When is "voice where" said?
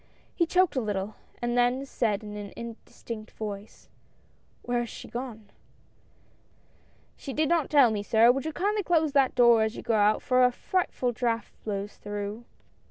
3.33-4.79